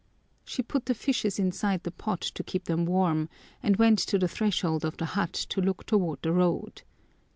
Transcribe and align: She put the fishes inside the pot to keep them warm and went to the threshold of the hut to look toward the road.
She 0.43 0.63
put 0.63 0.87
the 0.87 0.95
fishes 0.95 1.37
inside 1.37 1.83
the 1.83 1.91
pot 1.91 2.21
to 2.21 2.43
keep 2.43 2.63
them 2.63 2.85
warm 2.87 3.29
and 3.61 3.77
went 3.77 3.99
to 3.99 4.17
the 4.17 4.27
threshold 4.27 4.83
of 4.83 4.97
the 4.97 5.05
hut 5.13 5.33
to 5.49 5.61
look 5.61 5.85
toward 5.85 6.23
the 6.23 6.31
road. 6.33 6.81